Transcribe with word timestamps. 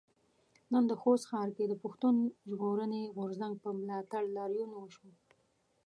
نن 0.71 0.83
د 0.87 0.91
خوست 1.01 1.25
ښار 1.31 1.49
کې 1.57 1.65
د 1.67 1.73
پښتون 1.83 2.15
ژغورنې 2.51 3.01
غورځنګ 3.17 3.53
په 3.63 3.69
ملاتړ 3.79 4.23
لاريون 4.37 4.71
وشو. 4.75 5.09